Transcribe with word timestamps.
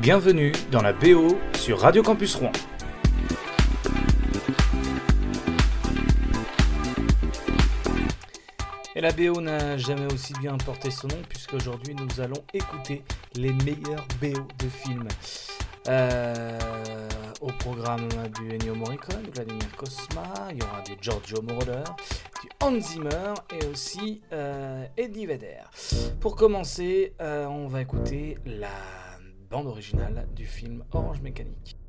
Bienvenue 0.00 0.52
dans 0.72 0.80
la 0.80 0.94
BO 0.94 1.36
sur 1.52 1.80
Radio 1.80 2.02
Campus 2.02 2.34
Rouen. 2.34 2.52
Et 8.96 9.02
la 9.02 9.12
BO 9.12 9.42
n'a 9.42 9.76
jamais 9.76 10.10
aussi 10.10 10.32
bien 10.40 10.56
porté 10.56 10.90
son 10.90 11.08
nom 11.08 11.18
puisqu'aujourd'hui 11.28 11.94
nous 11.94 12.18
allons 12.18 12.42
écouter 12.54 13.02
les 13.34 13.52
meilleurs 13.52 14.06
BO 14.22 14.40
de 14.58 14.68
films. 14.70 15.08
Euh, 15.86 16.58
au 17.42 17.48
programme 17.48 18.08
du 18.38 18.54
Ennio 18.54 18.74
Morricone, 18.74 19.26
Vladimir 19.34 19.76
Cosma, 19.76 20.48
il 20.50 20.60
y 20.60 20.62
aura 20.62 20.80
du 20.80 20.92
Giorgio 20.98 21.42
Moroder, 21.42 21.84
du 22.42 22.48
Hans 22.62 22.80
Zimmer 22.80 23.34
et 23.50 23.66
aussi 23.66 24.22
euh, 24.32 24.86
Eddie 24.96 25.26
Vedder. 25.26 25.60
Pour 26.20 26.36
commencer, 26.36 27.12
euh, 27.20 27.44
on 27.44 27.66
va 27.66 27.82
écouter 27.82 28.38
la 28.46 28.68
bande 29.50 29.66
originale 29.66 30.28
du 30.36 30.46
film 30.46 30.84
Orange 30.92 31.20
Mécanique. 31.22 31.79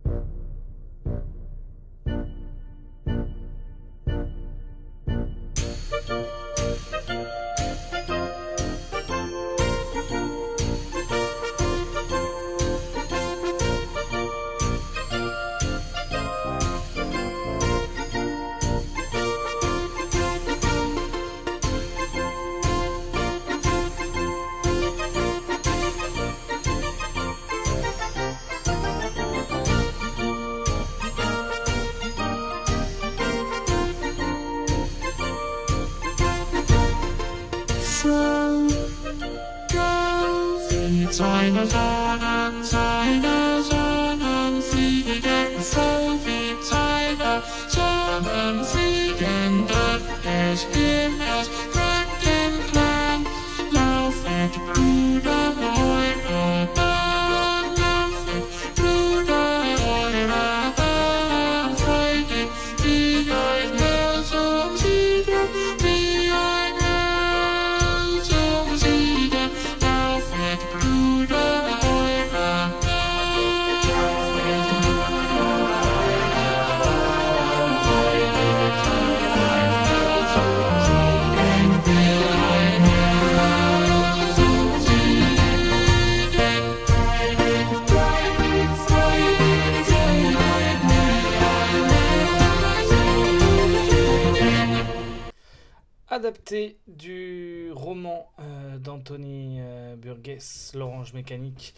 Du 96.87 97.71
roman 97.73 98.29
euh, 98.39 98.77
d'Anthony 98.77 99.59
euh, 99.61 99.95
Burgess, 99.95 100.73
L'Orange 100.75 101.13
Mécanique, 101.13 101.73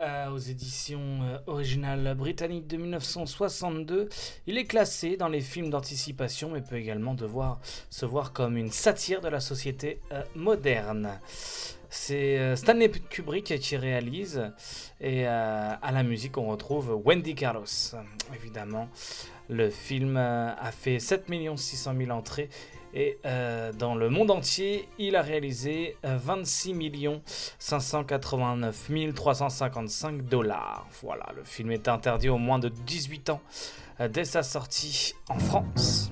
euh, 0.00 0.30
aux 0.30 0.38
éditions 0.38 1.20
originales 1.46 2.14
britanniques 2.16 2.66
de 2.66 2.76
1962, 2.76 4.08
il 4.48 4.58
est 4.58 4.64
classé 4.64 5.16
dans 5.16 5.28
les 5.28 5.40
films 5.40 5.70
d'anticipation, 5.70 6.50
mais 6.50 6.60
peut 6.60 6.76
également 6.76 7.14
devoir 7.14 7.60
se 7.88 8.04
voir 8.04 8.32
comme 8.32 8.56
une 8.56 8.72
satire 8.72 9.20
de 9.20 9.28
la 9.28 9.38
société 9.38 10.00
moderne. 10.34 11.20
C'est 11.88 12.56
Stanley 12.56 12.90
Kubrick 13.10 13.58
qui 13.60 13.76
réalise, 13.76 14.50
et 15.00 15.26
à 15.26 15.90
la 15.92 16.02
musique 16.02 16.38
on 16.38 16.48
retrouve 16.48 17.00
Wendy 17.04 17.34
Carlos. 17.34 17.66
Évidemment, 18.34 18.88
le 19.48 19.70
film 19.70 20.16
a 20.16 20.72
fait 20.72 20.98
7 20.98 21.26
600 21.56 21.94
000 21.96 22.10
entrées 22.10 22.48
et 22.94 23.18
euh, 23.24 23.72
dans 23.72 23.94
le 23.94 24.10
monde 24.10 24.30
entier, 24.30 24.88
il 24.98 25.16
a 25.16 25.22
réalisé 25.22 25.96
euh, 26.04 26.18
26 26.20 26.74
589 27.58 28.90
355 29.14 30.22
dollars. 30.22 30.86
Voilà, 31.02 31.26
le 31.36 31.44
film 31.44 31.70
est 31.70 31.88
interdit 31.88 32.28
aux 32.28 32.38
moins 32.38 32.58
de 32.58 32.68
18 32.68 33.30
ans 33.30 33.40
euh, 34.00 34.08
dès 34.08 34.24
sa 34.24 34.42
sortie 34.42 35.14
en 35.28 35.38
France. 35.38 36.10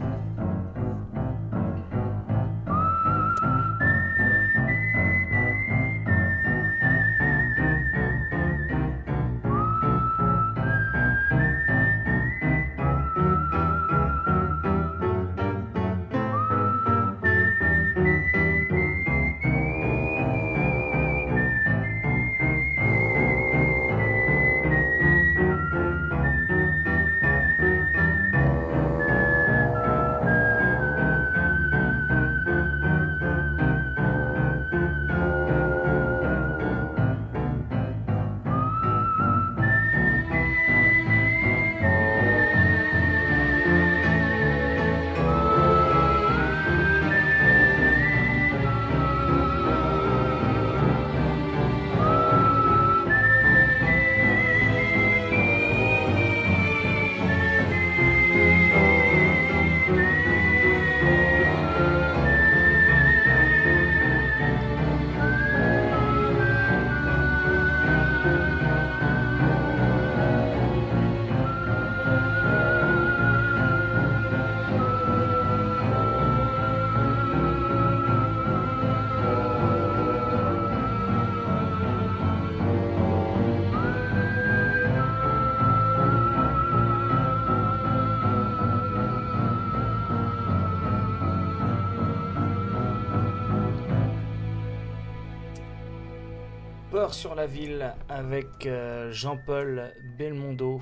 Sur 97.13 97.35
la 97.35 97.47
ville 97.47 97.95
avec 98.09 98.67
euh, 98.67 99.11
Jean-Paul 99.13 99.93
Belmondo. 100.19 100.81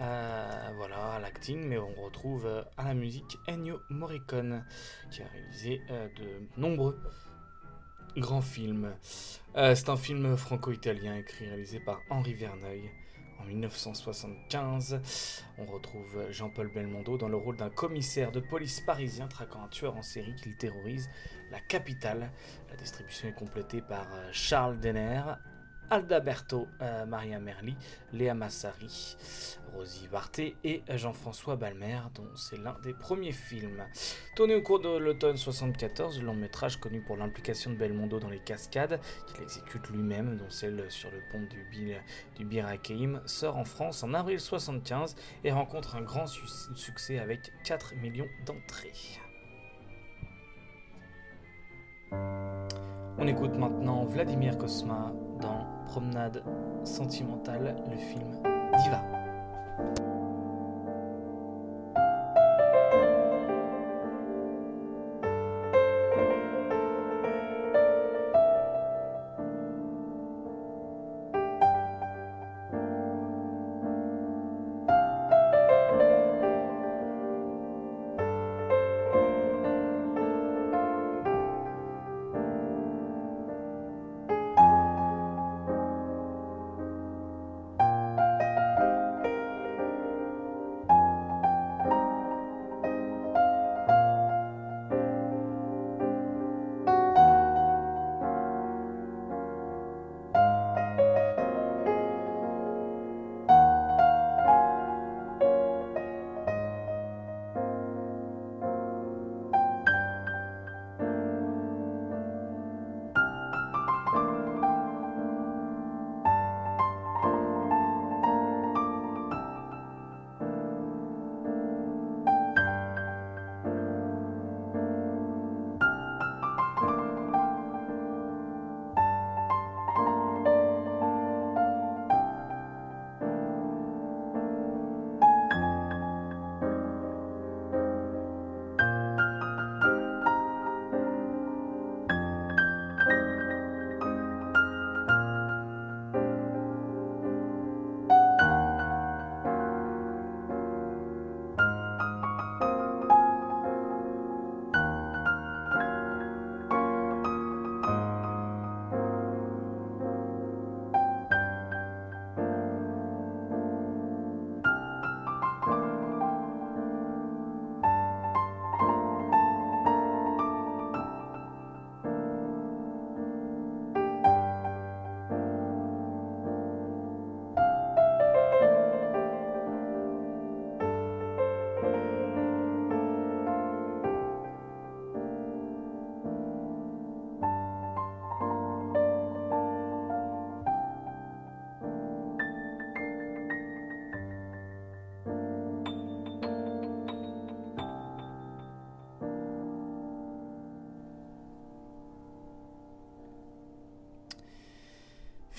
Euh, 0.00 0.70
voilà, 0.76 1.18
l'acting, 1.20 1.66
mais 1.66 1.78
on 1.78 1.92
retrouve 2.02 2.46
euh, 2.46 2.62
à 2.76 2.84
la 2.84 2.94
musique 2.94 3.38
Ennio 3.46 3.80
Morricone, 3.90 4.64
qui 5.10 5.22
a 5.22 5.26
réalisé 5.26 5.82
de 6.16 6.60
nombreux 6.60 6.98
grands 8.16 8.40
films. 8.40 8.94
C'est 9.54 9.88
un 9.88 9.96
film 9.96 10.36
franco-italien 10.36 11.16
écrit 11.16 11.44
et 11.44 11.48
réalisé 11.48 11.80
par 11.80 12.00
Henri 12.10 12.34
Verneuil 12.34 12.90
en 13.40 13.44
1975. 13.46 15.00
On 15.58 15.66
retrouve 15.66 16.30
Jean-Paul 16.30 16.70
Belmondo 16.72 17.18
dans 17.18 17.28
le 17.28 17.36
rôle 17.36 17.56
d'un 17.56 17.70
commissaire 17.70 18.32
de 18.32 18.40
police 18.40 18.80
parisien 18.80 19.26
traquant 19.28 19.62
un 19.62 19.68
tueur 19.68 19.96
en 19.96 20.02
série 20.02 20.34
qu'il 20.36 20.56
terrorise 20.56 21.08
la 21.50 21.60
capitale. 21.60 22.30
La 22.70 22.76
distribution 22.76 23.28
est 23.28 23.34
complétée 23.34 23.82
par 23.82 24.06
euh, 24.12 24.28
Charles 24.32 24.78
Denner, 24.80 25.22
Aldaberto 25.90 26.68
euh, 26.80 27.04
Maria 27.04 27.38
Merli, 27.40 27.76
Léa 28.12 28.34
Massari, 28.34 29.16
Rosie 29.74 30.08
Barté 30.08 30.56
et 30.64 30.82
Jean-François 30.88 31.56
Balmer, 31.56 31.98
dont 32.14 32.28
c'est 32.36 32.56
l'un 32.58 32.76
des 32.82 32.94
premiers 32.94 33.32
films. 33.32 33.84
Tourné 34.36 34.54
au 34.54 34.62
cours 34.62 34.80
de 34.80 34.88
l'automne 34.96 35.36
74, 35.36 36.20
le 36.20 36.26
long 36.26 36.34
métrage 36.34 36.78
connu 36.78 37.00
pour 37.02 37.16
l'implication 37.16 37.70
de 37.72 37.76
Belmondo 37.76 38.18
dans 38.20 38.30
les 38.30 38.38
cascades, 38.40 39.00
qu'il 39.26 39.42
exécute 39.42 39.88
lui-même, 39.90 40.36
dont 40.36 40.50
celle 40.50 40.90
sur 40.90 41.10
le 41.10 41.20
pont 41.32 41.46
du, 42.38 42.60
Hakeim, 42.60 43.20
sort 43.26 43.56
en 43.56 43.64
France 43.64 44.02
en 44.02 44.14
avril 44.14 44.40
75 44.40 45.16
et 45.44 45.52
rencontre 45.52 45.96
un 45.96 46.02
grand 46.02 46.26
su- 46.26 46.46
succès 46.74 47.18
avec 47.18 47.52
4 47.64 47.96
millions 47.96 48.28
d'entrées. 48.46 48.92
On 53.22 53.26
écoute 53.26 53.54
maintenant 53.54 54.06
Vladimir 54.06 54.56
Kosma 54.56 55.12
dans 55.42 55.66
Promenade 55.84 56.42
sentimentale, 56.84 57.76
le 57.90 57.98
film 57.98 58.30
Diva. 58.82 59.04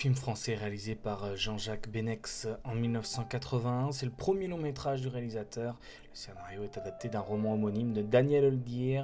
Film 0.02 0.16
français 0.16 0.56
réalisé 0.56 0.96
par 0.96 1.26
euh, 1.26 1.36
Jean-Jacques 1.36 1.88
Benex 1.88 2.48
en 2.64 2.74
1981. 2.74 3.92
C'est 3.92 4.08
le 4.08 4.12
premier 4.12 4.48
long 4.48 4.58
métrage 4.58 5.02
du 5.02 5.08
réalisateur. 5.08 5.80
Le 6.10 6.16
scénario 6.16 6.64
est 6.64 6.76
adapté 6.76 7.08
d'un 7.08 7.20
roman 7.20 7.54
homonyme 7.54 7.94
de 7.94 8.02
Daniel 8.02 8.46
Oldier, 8.46 9.04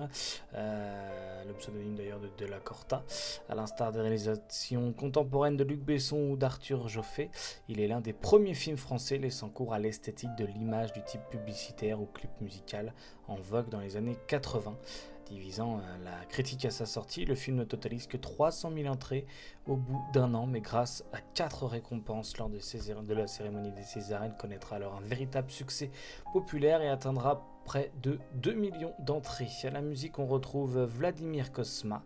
euh, 0.55 1.43
le 1.45 1.53
pseudonyme 1.53 1.93
d'ailleurs 1.93 2.19
de 2.19 2.31
De 2.39 2.47
La 2.47 2.57
Corta. 2.57 3.03
À 3.47 3.53
l'instar 3.53 3.91
des 3.91 4.01
réalisations 4.01 4.91
contemporaines 4.91 5.55
de 5.55 5.63
Luc 5.63 5.81
Besson 5.81 6.31
ou 6.31 6.35
d'Arthur 6.35 6.87
Joffé, 6.87 7.29
il 7.69 7.79
est 7.79 7.87
l'un 7.87 8.01
des 8.01 8.13
premiers 8.13 8.55
films 8.55 8.77
français 8.77 9.19
laissant 9.19 9.49
cours 9.49 9.75
à 9.75 9.79
l'esthétique 9.79 10.35
de 10.35 10.45
l'image 10.45 10.93
du 10.93 11.03
type 11.03 11.21
publicitaire 11.29 12.01
ou 12.01 12.07
clip 12.07 12.31
musical 12.41 12.95
en 13.27 13.35
vogue 13.35 13.69
dans 13.69 13.81
les 13.81 13.97
années 13.97 14.17
80. 14.25 14.75
Divisant 15.29 15.79
euh, 15.79 15.81
la 16.05 16.25
critique 16.25 16.63
à 16.65 16.69
sa 16.69 16.85
sortie, 16.85 17.25
le 17.25 17.35
film 17.35 17.57
ne 17.57 17.63
totalise 17.65 18.07
que 18.07 18.15
300 18.15 18.71
000 18.73 18.87
entrées 18.87 19.25
au 19.65 19.75
bout 19.75 20.01
d'un 20.13 20.33
an, 20.33 20.45
mais 20.45 20.61
grâce 20.61 21.03
à 21.11 21.19
quatre 21.33 21.65
récompenses 21.65 22.37
lors 22.37 22.49
de, 22.49 23.13
la 23.13 23.27
cérémonie 23.27 23.71
des 23.71 23.83
Césarines, 23.83 24.35
connaîtra 24.39 24.77
alors 24.77 24.95
un 24.95 25.01
véritable 25.01 25.51
succès 25.51 25.91
populaire 26.31 26.81
et 26.81 26.89
atteindra 26.89 27.45
près 27.65 27.91
de 28.01 28.19
2 28.35 28.53
millions 28.53 28.93
d'entrées. 28.99 29.49
À 29.63 29.69
la 29.69 29.81
musique, 29.81 30.17
on 30.17 30.27
retrouve 30.27 30.79
Vladimir 30.83 31.51
Kosma. 31.51 32.03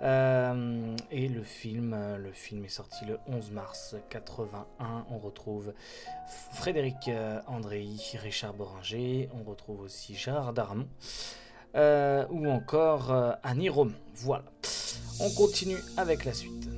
Euh, 0.00 0.96
et 1.10 1.28
le 1.28 1.42
film, 1.42 1.92
euh, 1.92 2.16
le 2.18 2.32
film 2.32 2.64
est 2.64 2.68
sorti 2.68 3.04
le 3.04 3.18
11 3.26 3.50
mars 3.50 3.96
81. 4.08 5.04
On 5.10 5.18
retrouve 5.18 5.74
Frédéric 6.52 7.10
Andréy, 7.46 8.00
Richard 8.14 8.54
Boringer. 8.54 9.28
On 9.34 9.42
retrouve 9.48 9.80
aussi 9.80 10.14
Gérard 10.14 10.54
Darmon. 10.54 10.86
Euh, 11.74 12.24
ou 12.30 12.48
encore 12.48 13.12
euh, 13.12 13.32
Annie 13.42 13.68
Rome. 13.68 13.92
Voilà. 14.14 14.44
On 15.20 15.30
continue 15.30 15.78
avec 15.96 16.24
la 16.24 16.32
suite. 16.32 16.68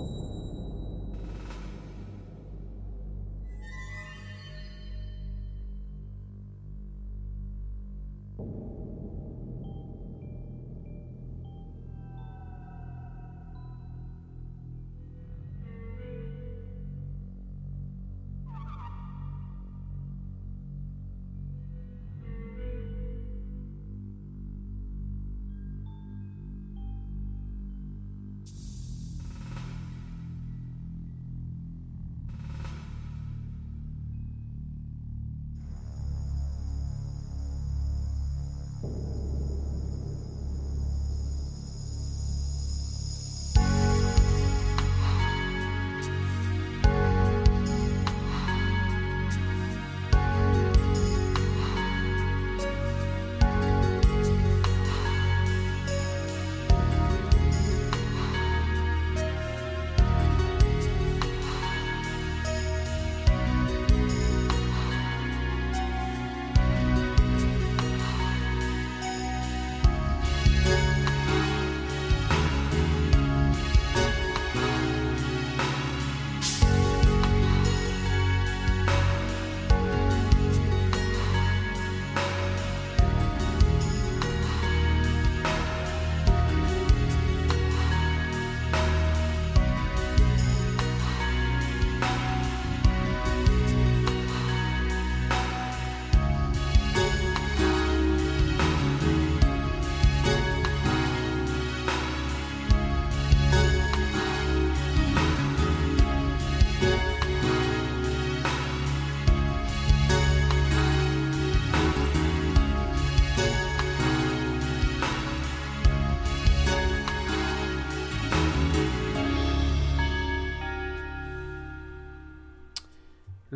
you 0.00 0.47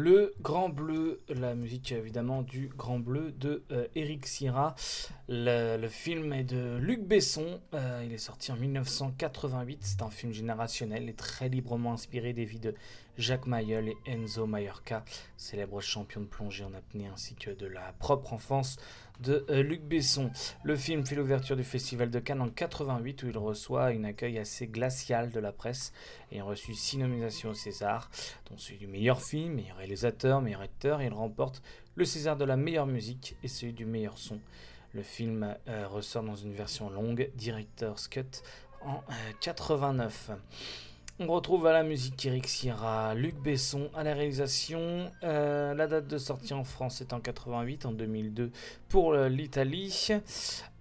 Le 0.04 0.34
Grand 0.40 0.68
Bleu, 0.68 1.20
la 1.28 1.54
musique 1.54 1.92
évidemment 1.92 2.42
du 2.42 2.66
Grand 2.76 2.98
Bleu 2.98 3.30
de 3.30 3.62
euh, 3.70 3.86
Eric 3.94 4.26
Sierra. 4.26 4.74
Le, 5.28 5.76
le 5.76 5.88
film 5.88 6.32
est 6.32 6.42
de 6.42 6.76
Luc 6.78 7.04
Besson. 7.06 7.60
Euh, 7.72 8.02
il 8.04 8.12
est 8.12 8.18
sorti 8.18 8.50
en 8.50 8.56
1988. 8.56 9.78
C'est 9.82 10.02
un 10.02 10.10
film 10.10 10.32
générationnel 10.32 11.08
et 11.08 11.12
très 11.12 11.48
librement 11.48 11.92
inspiré 11.92 12.32
des 12.32 12.44
vies 12.44 12.58
de 12.58 12.74
Jacques 13.16 13.46
Mayol 13.46 13.90
et 13.90 13.96
Enzo 14.06 14.44
Mallorca, 14.46 15.04
célèbres 15.36 15.80
champions 15.80 16.22
de 16.22 16.26
plongée 16.26 16.64
en 16.64 16.74
apnée, 16.74 17.06
ainsi 17.06 17.36
que 17.36 17.50
de 17.50 17.66
la 17.66 17.92
propre 18.00 18.32
enfance 18.32 18.78
de 19.22 19.46
euh, 19.48 19.62
Luc 19.62 19.82
Besson. 19.82 20.30
Le 20.64 20.76
film 20.76 21.06
fait 21.06 21.14
l'ouverture 21.14 21.56
du 21.56 21.64
Festival 21.64 22.10
de 22.10 22.18
Cannes 22.18 22.40
en 22.40 22.48
88 22.48 23.22
où 23.22 23.28
il 23.28 23.38
reçoit 23.38 23.86
un 23.86 24.04
accueil 24.04 24.38
assez 24.38 24.66
glacial 24.66 25.30
de 25.30 25.40
la 25.40 25.52
presse 25.52 25.92
ayant 26.32 26.46
reçu 26.46 26.74
six 26.74 26.98
nominations 26.98 27.50
au 27.50 27.54
César, 27.54 28.10
dont 28.50 28.56
celui 28.56 28.78
du 28.78 28.86
meilleur 28.86 29.22
film, 29.22 29.54
meilleur 29.54 29.76
réalisateur, 29.76 30.40
meilleur 30.40 30.60
acteur, 30.60 31.00
et 31.00 31.06
il 31.06 31.12
remporte 31.12 31.62
le 31.94 32.04
César 32.04 32.36
de 32.36 32.44
la 32.44 32.56
meilleure 32.56 32.86
musique 32.86 33.36
et 33.42 33.48
celui 33.48 33.72
du 33.72 33.86
meilleur 33.86 34.18
son. 34.18 34.40
Le 34.92 35.02
film 35.02 35.56
euh, 35.68 35.86
ressort 35.88 36.22
dans 36.22 36.34
une 36.34 36.52
version 36.52 36.90
longue, 36.90 37.30
Director's 37.34 38.08
Cut, 38.08 38.42
en 38.82 39.02
euh, 39.08 39.32
89. 39.40 40.30
On 41.18 41.26
retrouve 41.26 41.66
à 41.66 41.72
la 41.72 41.82
musique 41.82 42.24
Eric 42.24 42.48
Sierra, 42.48 43.14
Luc 43.14 43.36
Besson 43.36 43.90
à 43.94 44.02
la 44.02 44.14
réalisation. 44.14 45.12
Euh, 45.22 45.74
la 45.74 45.86
date 45.86 46.06
de 46.06 46.16
sortie 46.16 46.54
en 46.54 46.64
France 46.64 47.02
est 47.02 47.12
en 47.12 47.20
88, 47.20 47.84
en 47.84 47.92
2002 47.92 48.50
pour 48.88 49.12
euh, 49.12 49.28
l'Italie. 49.28 50.08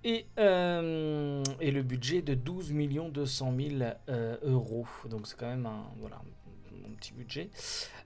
Et, 0.03 0.25
euh, 0.39 1.43
et 1.59 1.71
le 1.71 1.83
budget 1.83 2.21
de 2.21 2.33
12 2.33 2.73
200 3.11 3.53
000 3.55 3.91
euh, 4.09 4.37
euros. 4.43 4.87
Donc 5.09 5.27
c'est 5.27 5.37
quand 5.37 5.49
même 5.49 5.65
un, 5.65 5.83
voilà, 5.99 6.15
un, 6.15 6.93
petit 6.95 7.11
budget. 7.11 7.49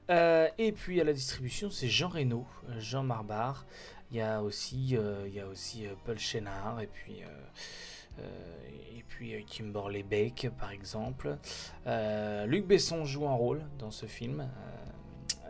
Et 0.10 0.72
puis 0.72 1.00
à 1.00 1.04
la 1.04 1.14
distribution, 1.14 1.70
c'est 1.70 1.88
Jean 1.88 2.10
Reno, 2.10 2.46
Jean 2.80 3.04
Marbar. 3.04 3.66
Il 4.12 4.18
y 4.18 4.22
a 4.22 4.42
aussi, 4.42 4.98
il 5.26 5.34
y 5.34 5.40
a 5.40 5.48
aussi 5.48 5.86
Paul 6.06 6.18
Chénard 6.18 6.82
et 6.82 6.88
puis. 6.88 7.22
Euh, 8.20 8.98
et 8.98 9.04
puis 9.08 9.36
euh, 9.36 9.42
Kimberly 9.46 10.04
Beck 10.04 10.50
par 10.58 10.72
exemple. 10.72 11.38
Euh, 11.88 12.46
Luc 12.46 12.66
Besson 12.66 13.06
joue 13.06 13.28
un 13.28 13.34
rôle 13.34 13.62
dans 13.80 13.92
ce 13.92 14.06
film. 14.06 14.48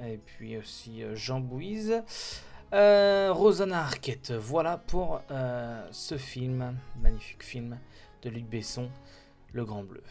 et 0.04 0.18
puis 0.18 0.58
aussi 0.58 1.04
Jean 1.14 1.40
Bouise. 1.40 2.04
Rosanna 2.72 3.82
Arquette. 3.82 4.32
Voilà 4.32 4.78
pour 4.78 5.22
ce 5.92 6.18
film, 6.18 6.78
magnifique 7.02 7.44
film 7.44 7.80
de 8.22 8.30
Luc 8.30 8.46
Besson, 8.46 8.90
Le 9.54 9.64
Grand 9.64 9.84
Bleu. 9.84 10.04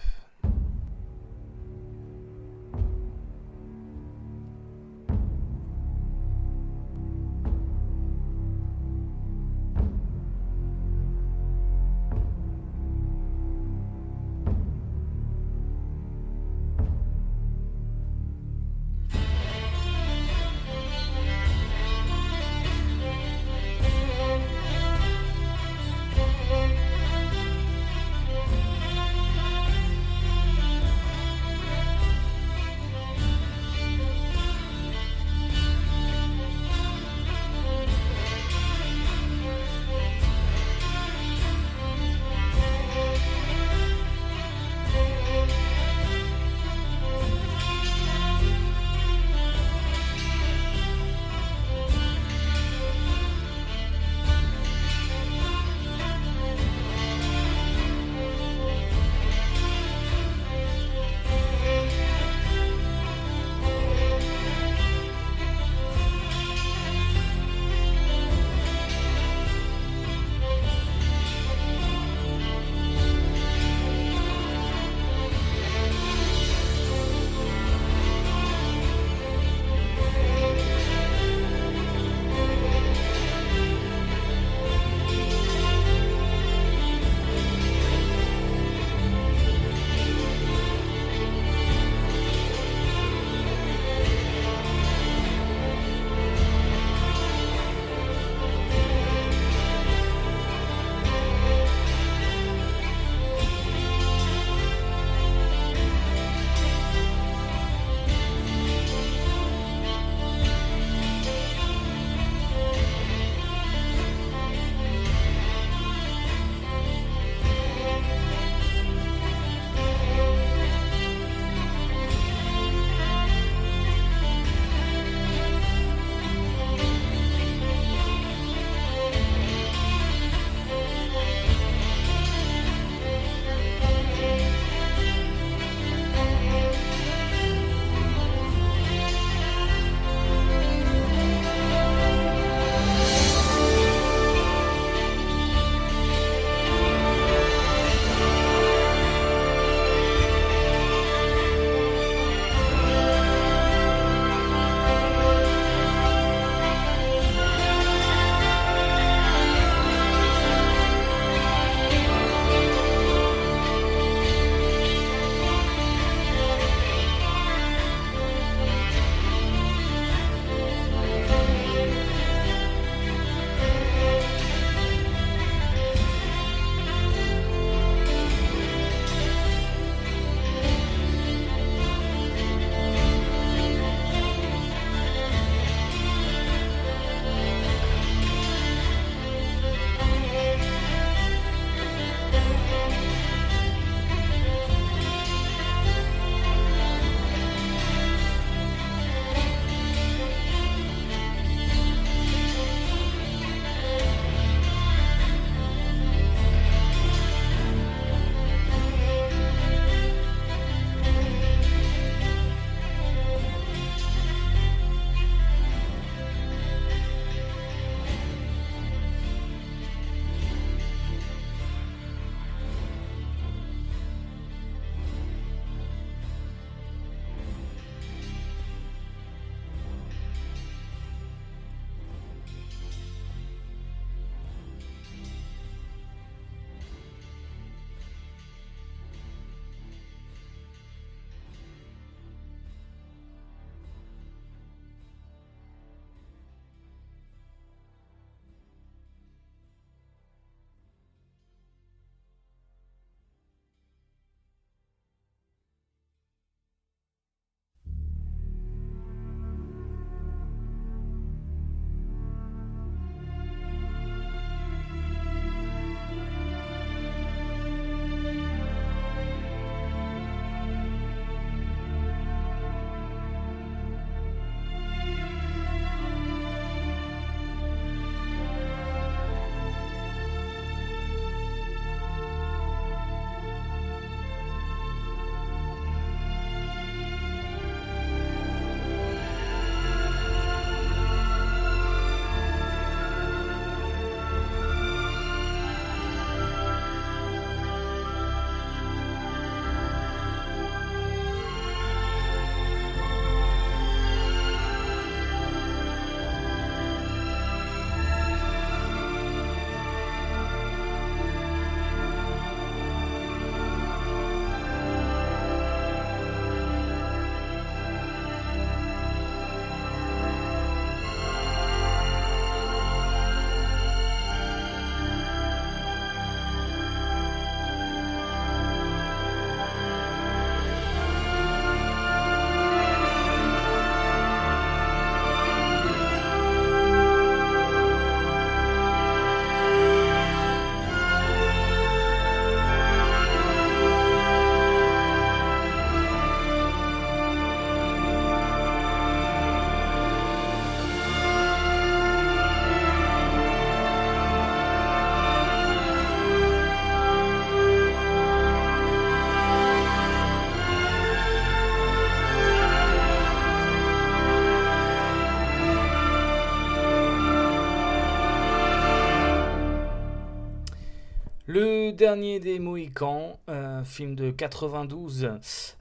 Le 371.47 371.93
dernier 371.93 372.41
des 372.41 372.59
Mohicans, 372.59 373.39
film 373.85 374.15
de 374.15 374.31
92 374.31 375.25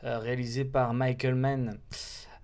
euh, 0.03 0.19
réalisé 0.19 0.65
par 0.65 0.93
Michael 0.93 1.35
Mann. 1.35 1.79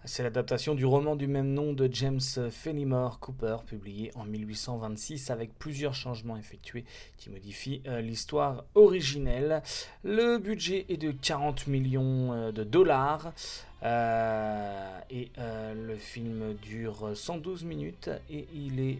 C'est 0.05 0.23
l'adaptation 0.23 0.75
du 0.75 0.85
roman 0.85 1.17
du 1.17 1.27
même 1.27 1.53
nom 1.53 1.73
de 1.73 1.89
James 1.91 2.21
Fenimore 2.51 3.19
Cooper, 3.19 3.57
publié 3.67 4.11
en 4.15 4.23
1826 4.23 5.29
avec 5.29 5.53
plusieurs 5.59 5.93
changements 5.93 6.37
effectués 6.37 6.85
qui 7.17 7.29
modifient 7.29 7.81
euh, 7.85 7.99
l'histoire 7.99 8.63
originelle. 8.75 9.61
Le 10.03 10.37
budget 10.37 10.85
est 10.87 10.97
de 10.97 11.11
40 11.11 11.67
millions 11.67 12.31
euh, 12.31 12.51
de 12.53 12.63
dollars. 12.63 13.33
Euh, 13.83 14.99
et 15.09 15.31
le 15.37 15.95
film 15.95 16.53
dure 16.55 17.11
112 17.15 17.63
minutes 17.63 18.09
et 18.29 18.45
il 18.53 18.81
est 18.81 18.99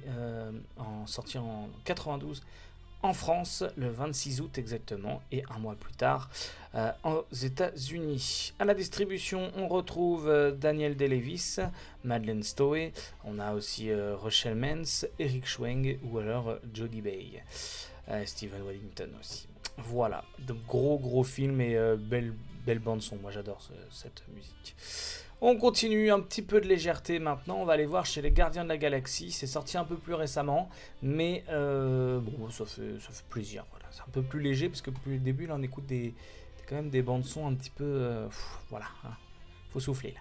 sorti 1.06 1.38
en 1.38 1.68
92 1.84 2.42
en 3.02 3.14
France 3.14 3.64
le 3.78 3.90
26 3.90 4.42
août 4.42 4.58
exactement 4.58 5.22
et 5.32 5.44
un 5.50 5.60
mois 5.60 5.76
plus 5.76 5.94
tard 5.94 6.30
euh, 6.76 6.92
aux 7.04 7.26
États-Unis. 7.34 8.54
À 8.60 8.66
la 8.66 8.74
distribution, 8.74 9.52
on 9.56 9.68
retrouve 9.68 10.28
euh, 10.28 10.52
Daniel 10.52 10.96
Day-Lewis, 10.96 11.58
Madeleine 12.04 12.44
Stowe, 12.44 12.92
on 13.24 13.40
a 13.40 13.54
aussi 13.54 13.90
euh, 13.90 14.16
Rochelle 14.16 14.56
Mens, 14.56 15.08
Eric 15.18 15.48
Schweng 15.48 15.98
ou 16.04 16.20
alors 16.20 16.58
Jodie 16.74 17.02
Bay, 17.02 17.44
Stephen 18.26 18.64
Wellington 18.66 19.10
aussi. 19.20 19.48
Voilà, 19.78 20.24
de 20.40 20.54
gros 20.54 21.00
gros 21.00 21.24
films 21.24 21.62
et 21.62 21.78
belle, 21.98 22.34
belle 22.66 22.80
bande 22.80 23.02
son. 23.02 23.16
Moi 23.18 23.32
j'adore 23.32 23.62
cette 23.92 24.24
musique. 24.36 24.76
On 25.42 25.56
continue 25.56 26.12
un 26.12 26.20
petit 26.20 26.42
peu 26.42 26.60
de 26.60 26.68
légèreté 26.68 27.18
maintenant. 27.18 27.60
On 27.62 27.66
va 27.66 27.74
aller 27.74 27.86
voir 27.86 28.06
chez 28.06 28.22
les 28.22 28.32
Gardiens 28.32 28.66
de 28.66 28.70
la 28.70 28.78
Galaxie. 28.78 29.32
C'est 29.32 29.48
sorti 29.48 29.78
un 29.78 29.86
peu 29.86 29.96
plus 29.96 30.14
récemment, 30.14 30.70
mais 31.02 31.46
euh, 31.50 32.20
bon, 32.20 32.50
ça 32.50 32.66
fait, 32.66 32.98
plaisir. 33.30 33.66
C'est 33.92 34.02
un 34.02 34.12
peu 34.12 34.22
plus 34.22 34.42
léger 34.42 34.68
parce 34.68 34.82
que 34.82 34.92
depuis 34.92 35.14
le 35.14 35.20
début, 35.20 35.48
là, 35.48 35.56
on 35.58 35.62
écoute 35.62 35.86
des, 35.86 36.14
quand 36.68 36.76
même 36.76 36.90
des 36.90 37.02
bandes 37.02 37.24
son 37.24 37.48
un 37.48 37.54
petit 37.54 37.70
peu. 37.70 37.86
Euh, 37.86 38.28
voilà, 38.70 38.88
hein. 39.06 39.14
faut 39.72 39.80
souffler 39.80 40.12
là. 40.12 40.20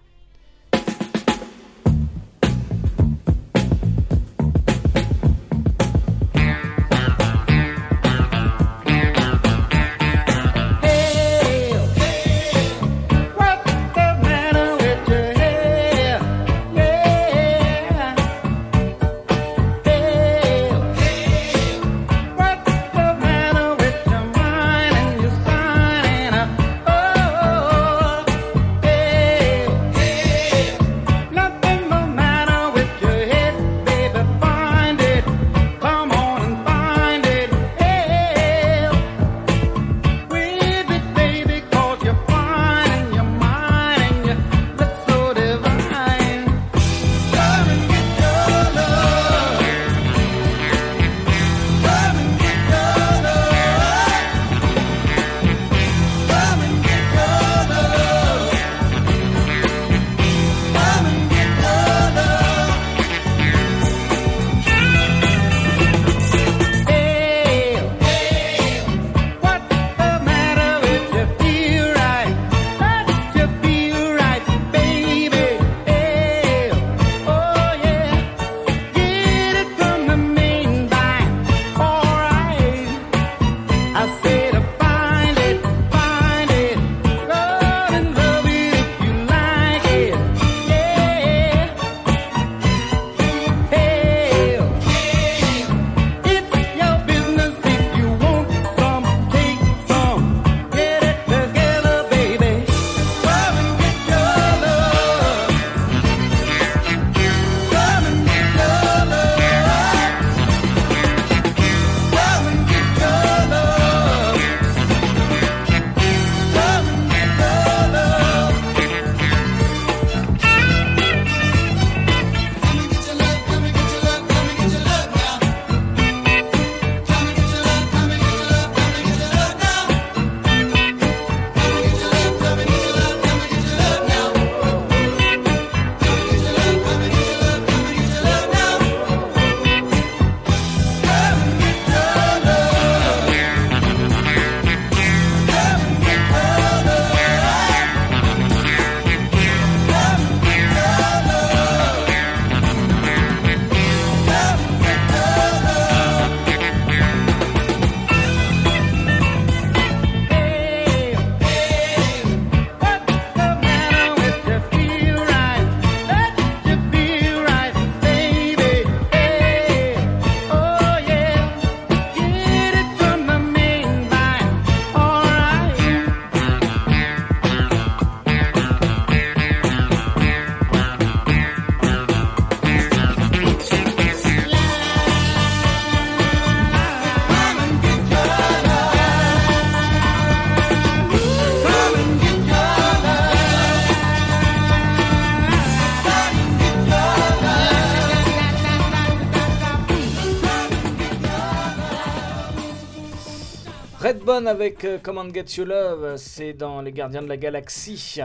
Avec 204.48 204.84
euh, 204.84 204.98
Command 204.98 205.32
Get 205.32 205.44
You 205.56 205.64
Love, 205.66 206.16
c'est 206.16 206.54
dans 206.54 206.80
Les 206.80 206.90
Gardiens 206.90 207.22
de 207.22 207.28
la 207.28 207.37
Galaxie. 207.37 208.20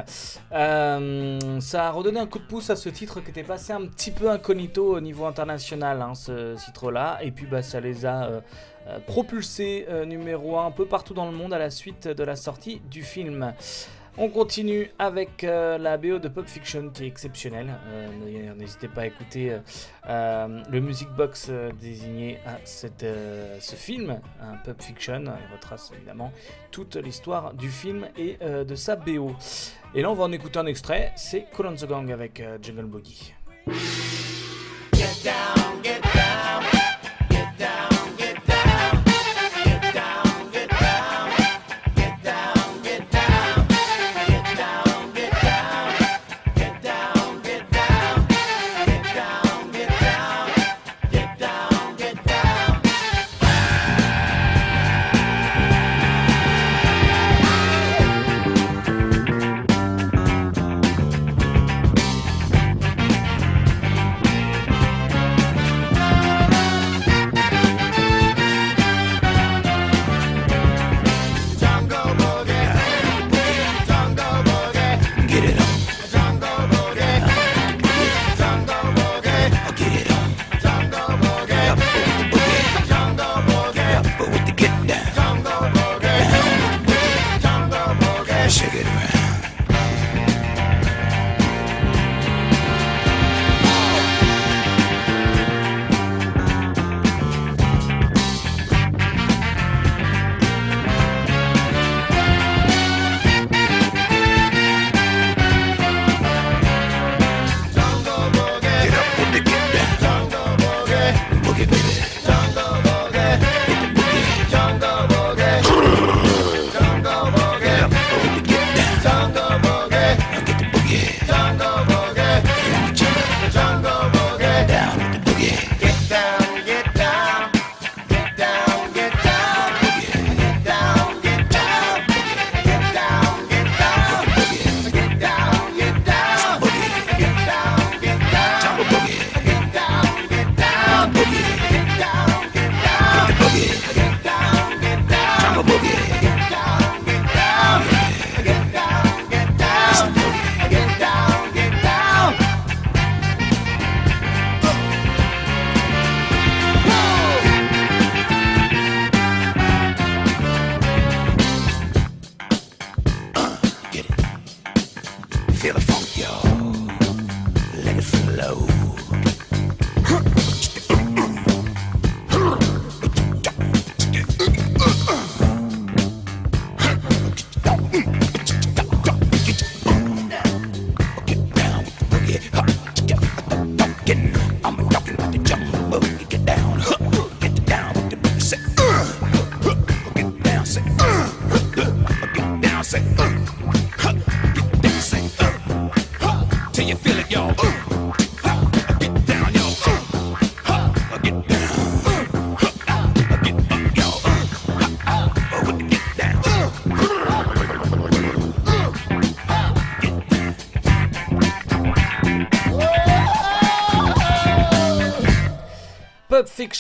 Euh, 0.54 1.60
ça 1.60 1.88
a 1.88 1.92
redonné 1.92 2.20
un 2.20 2.28
coup 2.28 2.40
de 2.40 2.46
pouce 2.46 2.70
à 2.70 2.76
ce 2.76 2.90
titre 2.90 3.20
qui 3.22 3.30
était 3.30 3.44
passé 3.44 3.74
un 3.74 3.86
petit 3.86 4.12
peu 4.12 4.30
incognito 4.30 4.96
au 4.96 5.02
niveau 5.02 5.26
international, 5.26 6.02
hein, 6.02 6.16
ce 6.16 6.56
titre-là. 6.56 7.20
Et 7.22 7.32
puis 7.32 7.46
bah, 7.46 7.62
ça 7.62 7.82
les 7.82 8.06
a 8.06 8.24
euh, 8.24 9.00
propulsés 9.06 9.86
numéro 10.08 10.58
1 10.58 10.68
un 10.68 10.72
peu 10.72 10.86
partout 10.86 11.14
dans 11.14 11.26
le 11.26 11.34
monde 11.34 11.54
à 11.54 11.60
la 11.60 11.70
suite 11.70 12.08
de 12.08 12.24
la 12.24 12.36
sortie 12.36 12.82
du 12.90 13.04
film. 13.04 13.54
On 14.16 14.30
continue 14.30 14.92
avec 15.00 15.44
euh, 15.44 15.80
la 15.80 15.98
BO 15.98 16.20
de 16.20 16.28
Pop 16.28 16.48
Fiction 16.48 16.90
qui 16.90 17.04
est 17.04 17.08
exceptionnelle. 17.08 17.74
Euh, 17.88 18.54
N'hésitez 18.54 18.88
pas 18.88 19.02
à 19.02 19.06
écouter 19.08 19.58
euh, 20.08 20.64
le 20.70 20.80
Music 20.80 21.10
Box 21.18 21.50
désigné 21.82 22.38
à 22.46 22.58
ce 22.64 23.76
film, 23.76 24.20
un 24.40 24.58
Pop 24.58 24.80
Fiction. 24.82 25.24
Il 25.24 25.56
retrace 25.56 25.92
évidemment 25.96 26.32
toute 26.70 26.96
l'histoire 26.96 27.54
du 27.56 27.70
film 27.70 28.08
et 28.16 28.38
de 28.38 28.76
sa 28.76 28.96
BO. 28.96 29.32
Et 29.96 30.02
là, 30.04 30.12
on 30.12 30.14
va 30.14 30.26
en 30.26 30.32
écouter 30.32 30.60
un 30.60 30.68
extrait. 30.68 31.12
C'est 31.16 31.48
Cool 31.54 31.68
on 31.68 31.74
the 31.74 31.88
Gang 31.88 32.12
avec 32.12 32.42
Jungle 32.62 32.86
Boogie. 32.86 33.34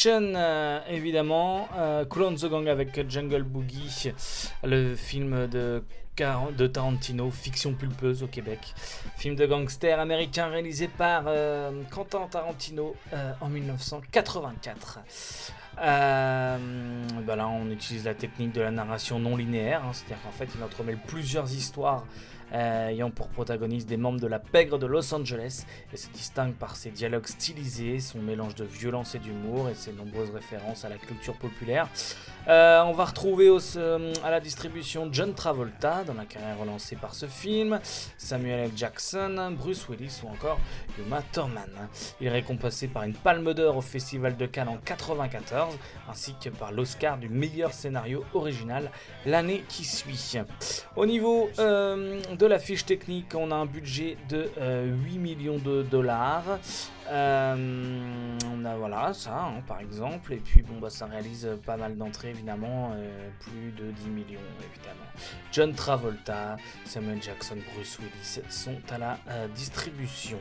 Fiction, 0.03 0.33
euh, 0.35 0.81
évidemment. 0.89 1.69
Euh, 1.77 2.03
Cool 2.03 2.35
the 2.35 2.49
Gang 2.49 2.67
avec 2.67 3.09
Jungle 3.09 3.43
Boogie, 3.43 4.11
le 4.61 4.97
film 4.97 5.47
de, 5.47 5.81
Car- 6.17 6.51
de 6.51 6.67
Tarantino, 6.67 7.31
fiction 7.31 7.73
pulpeuse 7.73 8.21
au 8.21 8.27
Québec. 8.27 8.59
Film 9.15 9.35
de 9.37 9.45
gangster 9.45 9.97
américain 10.01 10.47
réalisé 10.47 10.89
par 10.89 11.23
euh, 11.27 11.71
Quentin 11.89 12.27
Tarantino 12.29 12.97
euh, 13.13 13.31
en 13.39 13.47
1984. 13.47 14.99
Euh, 15.81 16.57
bah 17.25 17.37
là, 17.37 17.47
on 17.47 17.69
utilise 17.69 18.03
la 18.03 18.13
technique 18.13 18.51
de 18.51 18.59
la 18.59 18.71
narration 18.71 19.19
non 19.19 19.37
linéaire, 19.37 19.83
hein, 19.85 19.91
c'est-à-dire 19.93 20.21
qu'en 20.21 20.31
fait, 20.31 20.49
il 20.53 20.61
entremêle 20.61 20.97
plusieurs 21.07 21.53
histoires 21.53 22.03
euh, 22.53 22.89
ayant 22.89 23.09
pour 23.09 23.29
protagonistes 23.29 23.89
des 23.89 23.97
membres 23.97 24.19
de 24.19 24.27
la 24.27 24.37
pègre 24.37 24.77
de 24.77 24.85
Los 24.85 25.13
Angeles 25.13 25.65
et 25.91 25.97
se 25.97 26.09
distingue 26.09 26.53
par 26.53 26.75
ses 26.75 26.91
dialogues 26.91 27.25
stylisés, 27.25 27.99
son 27.99 28.19
mélange 28.19 28.53
de 28.53 28.63
violence 28.63 29.15
et 29.15 29.19
d'humour 29.19 29.69
et 29.69 29.73
ses 29.73 29.91
nombreuses 29.91 30.29
références 30.29 30.85
à 30.85 30.89
la 30.89 30.97
culture 30.97 31.33
populaire. 31.33 31.87
Euh, 32.47 32.83
on 32.83 32.91
va 32.91 33.05
retrouver 33.05 33.49
euh, 33.77 34.13
à 34.23 34.29
la 34.29 34.39
distribution 34.39 35.09
John 35.11 35.33
Travolta 35.33 36.03
dans 36.03 36.13
la 36.13 36.25
carrière 36.25 36.59
relancée 36.59 36.95
par 36.95 37.15
ce 37.15 37.25
film, 37.25 37.79
Samuel 38.17 38.59
L. 38.65 38.71
Jackson, 38.75 39.55
Bruce 39.57 39.87
Willis 39.89 40.21
ou 40.23 40.27
encore 40.27 40.59
Uma 40.99 41.21
Thurman. 41.31 41.89
Il 42.21 42.27
est 42.27 42.31
récompensé 42.31 42.87
par 42.87 43.03
une 43.03 43.13
palme 43.13 43.53
d'or 43.53 43.77
au 43.77 43.81
Festival 43.81 44.37
de 44.37 44.45
Cannes 44.45 44.67
en 44.69 44.77
94 44.77 45.75
ainsi 46.09 46.35
que 46.43 46.49
par 46.49 46.71
l'Oscar 46.71 47.17
du 47.17 47.29
meilleur 47.29 47.73
scénario 47.73 48.23
original 48.33 48.91
l'année 49.25 49.63
qui 49.69 49.85
suit. 49.85 50.37
Au 50.95 51.05
niveau 51.05 51.49
de 51.57 52.42
la 52.45 52.59
fiche 52.59 52.85
technique, 52.85 53.33
on 53.35 53.51
a 53.51 53.55
un 53.55 53.65
budget 53.65 54.17
de 54.29 54.49
euh, 54.57 54.93
8 55.05 55.17
millions 55.17 55.57
de 55.57 55.83
dollars. 55.83 56.59
Euh, 57.09 58.37
on 58.53 58.65
a 58.65 58.75
voilà 58.75 59.13
ça 59.13 59.45
hein, 59.45 59.61
par 59.67 59.79
exemple. 59.79 60.33
Et 60.33 60.37
puis 60.37 60.61
bon 60.61 60.79
bah 60.79 60.89
ça 60.89 61.05
réalise 61.05 61.45
euh, 61.45 61.57
pas 61.57 61.77
mal 61.77 61.97
d'entrées 61.97 62.29
évidemment 62.29 62.91
euh, 62.95 63.29
plus 63.41 63.71
de 63.71 63.91
10 63.91 64.09
millions 64.09 64.39
évidemment. 64.59 65.05
John 65.51 65.73
Travolta 65.73 66.57
Samuel 66.85 67.21
Jackson 67.21 67.57
Bruce 67.73 67.99
Willis 67.99 68.41
sont 68.49 68.81
à 68.89 68.97
la 68.97 69.17
euh, 69.29 69.47
distribution. 69.49 70.39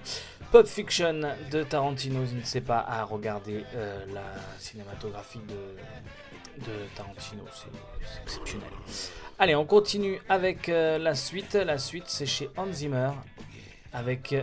Pop 0.51 0.67
Fiction 0.67 1.21
de 1.51 1.63
Tarantino 1.63 2.21
n'hésitez 2.21 2.61
pas 2.61 2.85
à 2.89 3.05
regarder 3.05 3.65
euh, 3.75 4.05
la 4.13 4.25
cinématographie 4.59 5.41
de, 5.49 6.65
de 6.65 6.73
Tarantino 6.95 7.45
c'est 7.53 8.23
exceptionnel 8.23 8.71
allez 9.39 9.55
on 9.55 9.65
continue 9.65 10.21
avec 10.29 10.69
euh, 10.69 10.99
la 10.99 11.15
suite. 11.15 11.55
La 11.55 11.79
suite 11.79 12.05
c'est 12.07 12.27
chez 12.27 12.51
Hans 12.57 12.73
Zimmer 12.73 13.11
avec 13.93 14.33
euh, 14.33 14.43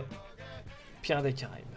Pierre 1.02 1.22
des 1.22 1.32
Caraïbes 1.32 1.69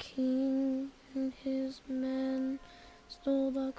king 0.00 0.90
and 1.14 1.32
his 1.44 1.82
men 1.88 2.58
stole 3.08 3.50
the 3.50 3.72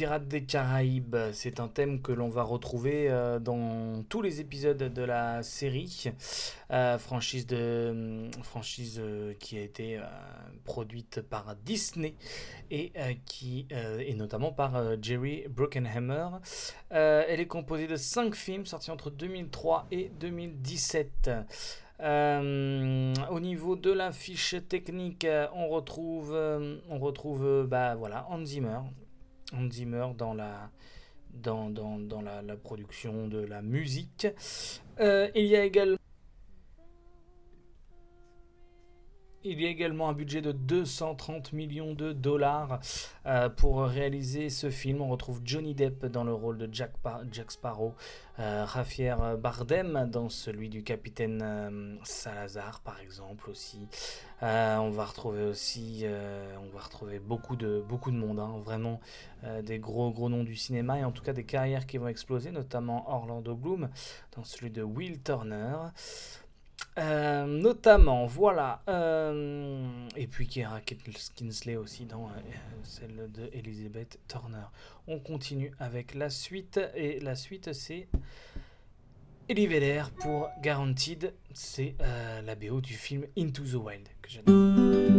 Pirates 0.00 0.28
des 0.28 0.44
Caraïbes, 0.44 1.14
c'est 1.34 1.60
un 1.60 1.68
thème 1.68 2.00
que 2.00 2.10
l'on 2.10 2.30
va 2.30 2.42
retrouver 2.42 3.10
euh, 3.10 3.38
dans 3.38 4.02
tous 4.08 4.22
les 4.22 4.40
épisodes 4.40 4.78
de 4.78 5.02
la 5.02 5.42
série, 5.42 6.10
euh, 6.70 6.96
franchise, 6.96 7.46
de, 7.46 8.30
franchise 8.42 8.98
euh, 8.98 9.34
qui 9.38 9.58
a 9.58 9.60
été 9.60 10.00
produite 10.64 11.20
par 11.20 11.54
Disney 11.66 12.14
et 12.70 12.94
qui 13.26 13.66
notamment 14.16 14.52
par 14.52 14.72
Jerry 15.02 15.44
Bruckheimer. 15.50 16.28
Euh, 16.92 17.24
elle 17.28 17.40
est 17.40 17.46
composée 17.46 17.86
de 17.86 17.96
5 17.96 18.34
films 18.34 18.64
sortis 18.64 18.90
entre 18.90 19.10
2003 19.10 19.86
et 19.90 20.10
2017. 20.18 21.30
Euh, 22.00 23.12
au 23.30 23.40
niveau 23.40 23.76
de 23.76 23.92
la 23.92 24.12
fiche 24.12 24.54
technique, 24.66 25.26
on 25.54 25.68
retrouve, 25.68 26.34
on 26.88 26.98
retrouve 26.98 27.66
bah, 27.68 27.96
voilà. 27.96 28.26
Hans 29.52 29.70
Zimmer 29.70 30.08
dans 30.16 30.34
la, 30.34 30.70
dans, 31.32 31.70
dans, 31.70 31.98
dans 31.98 32.22
la, 32.22 32.42
la 32.42 32.56
production 32.56 33.28
de 33.28 33.38
la 33.38 33.62
musique. 33.62 34.26
Euh, 35.00 35.28
il 35.34 35.46
y 35.46 35.56
a 35.56 35.64
également 35.64 35.96
Il 39.42 39.58
y 39.58 39.64
a 39.64 39.70
également 39.70 40.10
un 40.10 40.12
budget 40.12 40.42
de 40.42 40.52
230 40.52 41.54
millions 41.54 41.94
de 41.94 42.12
dollars 42.12 42.78
euh, 43.24 43.48
pour 43.48 43.80
réaliser 43.84 44.50
ce 44.50 44.68
film. 44.68 45.00
On 45.00 45.08
retrouve 45.08 45.40
Johnny 45.46 45.74
Depp 45.74 46.04
dans 46.04 46.24
le 46.24 46.34
rôle 46.34 46.58
de 46.58 46.68
Jack, 46.70 46.92
Pa- 47.02 47.22
Jack 47.32 47.50
Sparrow, 47.50 47.94
euh, 48.38 48.66
Bardem 49.38 50.10
dans 50.10 50.28
celui 50.28 50.68
du 50.68 50.82
capitaine 50.82 51.40
euh, 51.42 51.96
Salazar 52.04 52.80
par 52.80 53.00
exemple 53.00 53.48
aussi. 53.48 53.88
Euh, 54.42 54.76
on 54.76 54.90
va 54.90 55.06
retrouver 55.06 55.44
aussi, 55.44 56.04
on 56.62 56.74
va 56.76 56.80
retrouver 56.82 57.18
beaucoup 57.18 57.56
de 57.56 57.82
monde, 58.10 58.40
hein, 58.40 58.60
vraiment 58.62 59.00
des 59.62 59.78
gros 59.78 60.10
gros 60.10 60.28
noms 60.28 60.44
du 60.44 60.54
cinéma 60.56 60.98
et 60.98 61.04
en 61.04 61.12
tout 61.12 61.22
cas 61.22 61.32
des 61.32 61.44
carrières 61.44 61.86
qui 61.86 61.96
vont 61.96 62.08
exploser, 62.08 62.50
notamment 62.50 63.10
Orlando 63.10 63.54
Bloom 63.54 63.88
dans 64.36 64.44
celui 64.44 64.70
de 64.70 64.82
Will 64.82 65.22
Turner. 65.22 65.76
Euh, 66.98 67.46
notamment, 67.46 68.26
voilà. 68.26 68.82
euh, 68.88 70.08
et 70.16 70.26
puis 70.26 70.46
Kira 70.46 70.80
Kinsley 70.80 71.76
aussi 71.76 72.04
dans 72.04 72.26
euh, 72.26 72.30
celle 72.82 73.30
de 73.32 73.48
Elizabeth 73.52 74.18
Turner. 74.28 74.66
On 75.06 75.18
continue 75.18 75.72
avec 75.78 76.14
la 76.14 76.30
suite. 76.30 76.80
Et 76.94 77.20
la 77.20 77.36
suite, 77.36 77.72
c'est 77.72 78.08
Eddie 79.48 79.66
Vedder 79.66 80.02
pour 80.18 80.48
Guaranteed. 80.62 81.34
C'est 81.52 81.94
la 82.44 82.54
BO 82.54 82.80
du 82.80 82.94
film 82.94 83.24
Into 83.36 83.62
the 83.64 83.74
Wild 83.74 84.08
que 84.22 84.30
j'adore. 84.30 85.09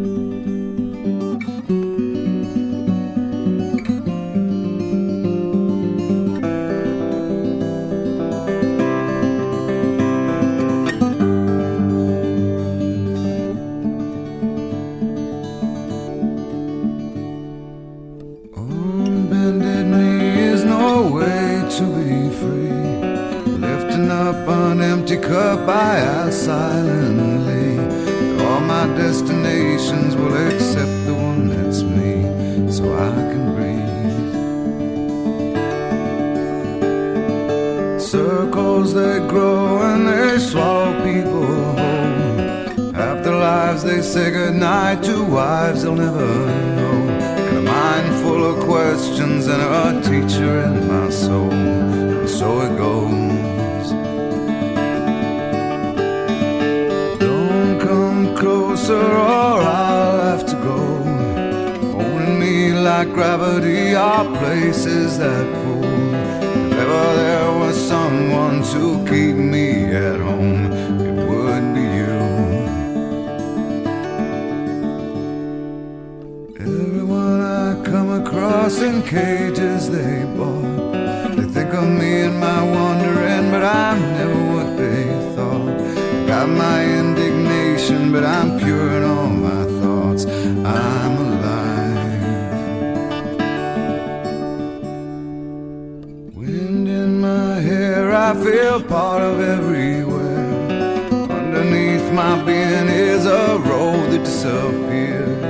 My 102.13 102.43
being 102.43 102.89
is 102.89 103.25
a 103.25 103.57
road 103.57 104.11
that 104.11 104.23
disappeared. 104.25 105.41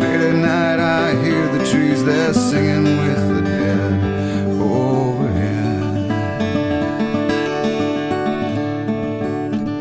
Late 0.00 0.20
at 0.20 0.34
night, 0.34 0.80
I 0.80 1.14
hear 1.22 1.46
the 1.56 1.64
trees, 1.70 2.04
they're 2.04 2.34
singing 2.34 2.98
with 2.98 3.28
the 3.32 3.40
dead 3.42 3.92
overhead. 4.60 5.84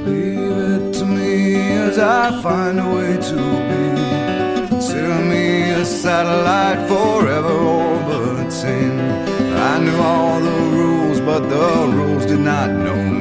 Leave 0.06 0.58
it 0.74 0.94
to 1.00 1.06
me 1.06 1.62
as 1.88 1.98
I 1.98 2.40
find 2.44 2.80
a 2.80 2.88
way 2.96 3.18
to 3.30 3.36
be. 3.70 4.68
Consider 4.68 5.18
me 5.26 5.72
a 5.72 5.84
satellite 5.84 6.88
forever 6.88 7.58
orbiting. 7.58 9.00
I 9.72 9.80
knew 9.80 9.98
all 9.98 10.40
the 10.40 10.60
rules, 10.78 11.20
but 11.22 11.50
the 11.50 11.88
rules 11.92 12.26
did 12.28 12.40
not 12.42 12.70
know 12.70 12.96
me. 12.96 13.19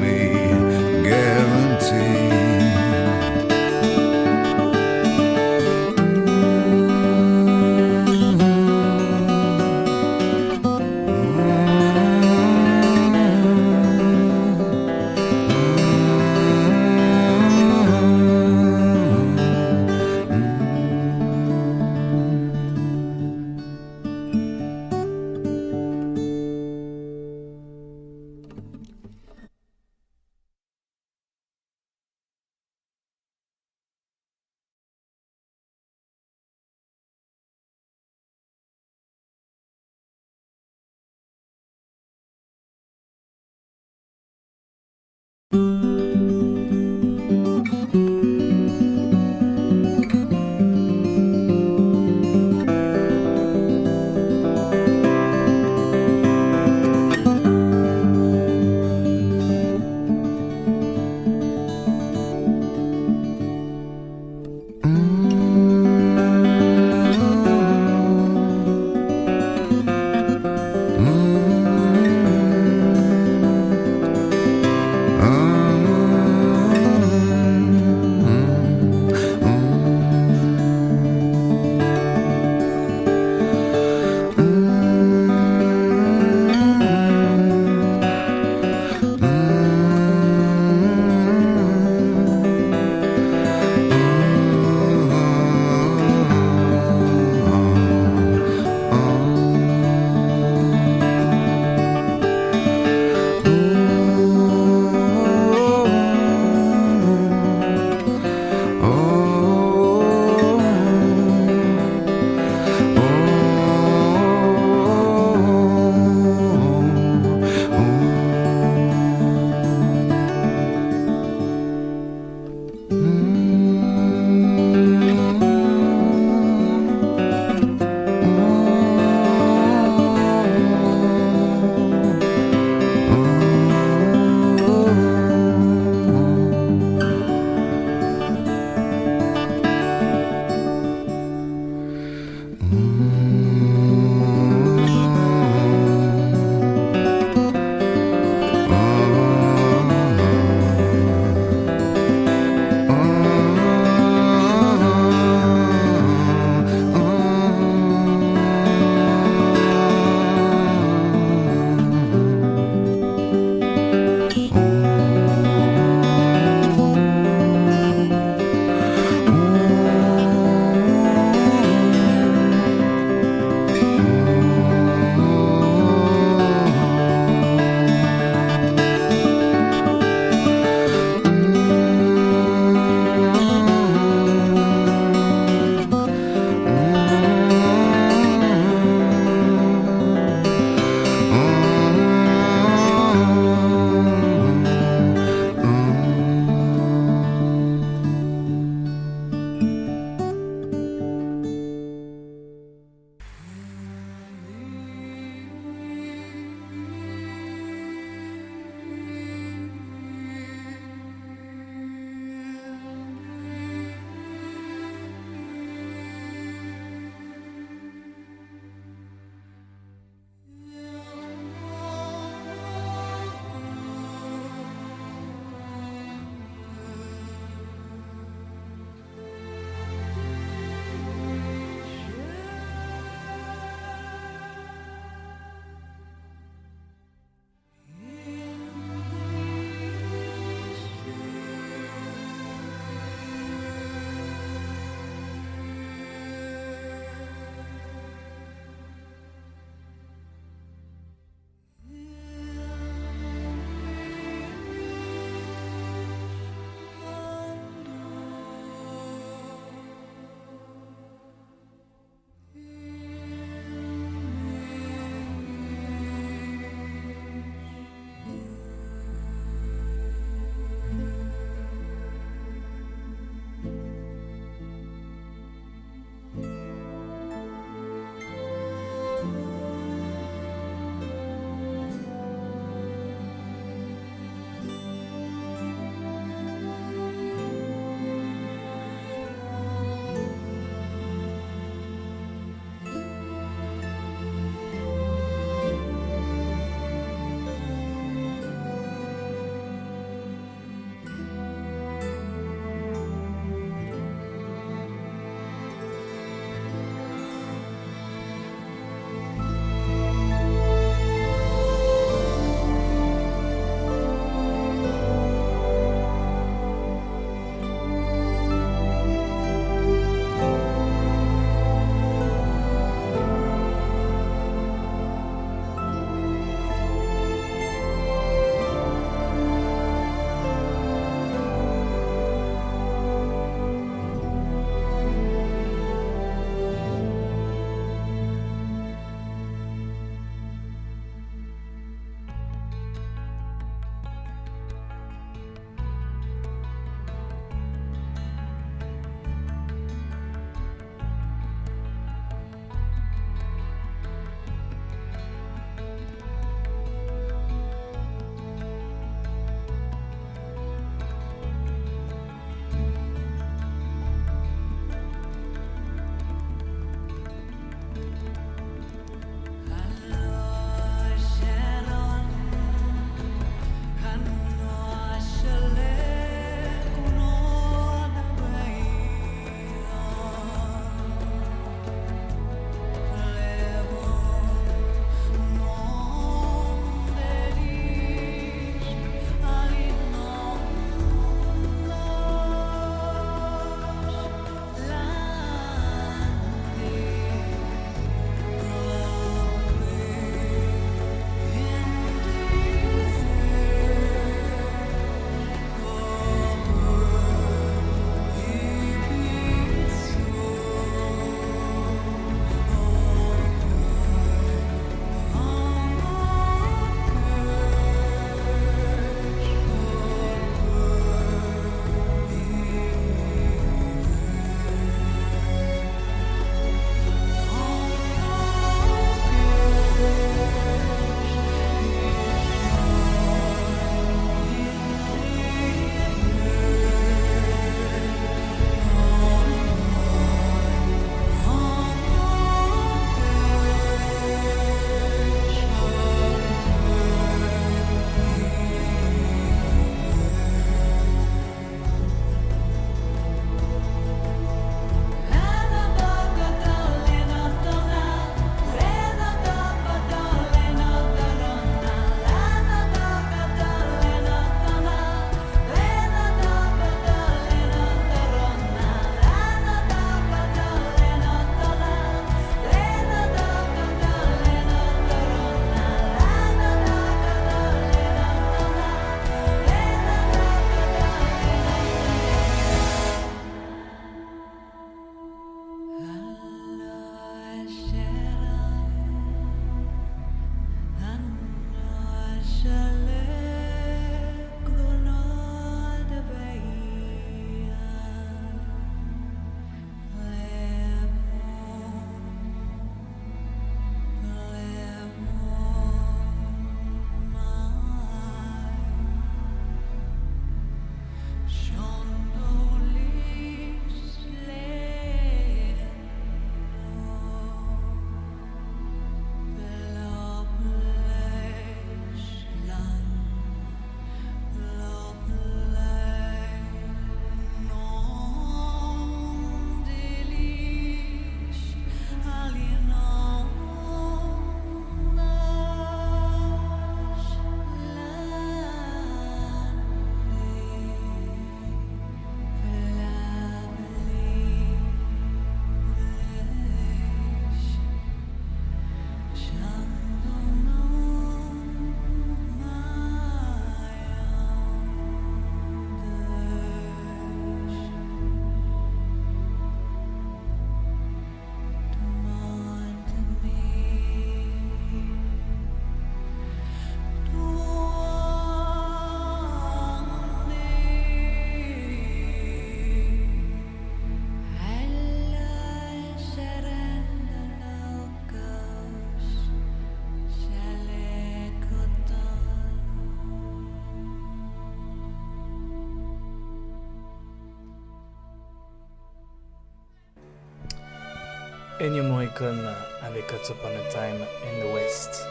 Ennio 591.81 592.03
Morricone 592.03 592.75
avec 593.05 593.33
Once 593.33 593.51
Upon 593.51 593.71
a 593.71 593.89
Time 593.93 594.21
in 594.43 594.61
the 594.61 594.75
West. 594.75 595.25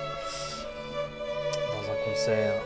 Dans 1.74 1.92
un 1.92 2.06
concert 2.06 2.62